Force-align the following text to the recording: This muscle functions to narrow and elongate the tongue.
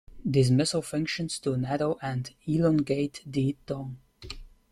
This 0.25 0.49
muscle 0.49 0.81
functions 0.81 1.37
to 1.41 1.55
narrow 1.55 1.99
and 2.01 2.33
elongate 2.47 3.21
the 3.23 3.55
tongue. 3.67 3.99